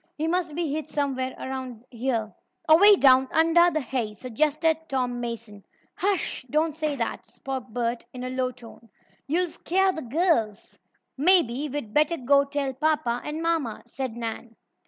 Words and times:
"He 0.17 0.25
must 0.27 0.55
be 0.55 0.73
hid 0.73 0.87
somewhere 0.87 1.35
around 1.37 1.85
here." 1.91 2.33
"Away 2.67 2.95
down 2.95 3.27
under 3.31 3.69
the 3.69 3.81
hay," 3.81 4.15
suggested 4.15 4.75
Tom 4.89 5.19
Mason. 5.21 5.63
"Hush! 5.95 6.43
Don't 6.49 6.75
say 6.75 6.95
that," 6.95 7.27
spoke 7.27 7.67
Bert 7.67 8.03
in 8.11 8.23
a 8.23 8.31
low 8.31 8.49
tone. 8.49 8.89
"You'll 9.27 9.51
scare 9.51 9.91
the 9.93 10.01
girls!" 10.01 10.79
"Maybe 11.19 11.69
we'd 11.69 11.93
better 11.93 12.17
go 12.17 12.45
tell 12.45 12.73
papa 12.73 13.21
and 13.23 13.43
mamma," 13.43 13.83
said 13.85 14.15
Nan. 14.15 14.55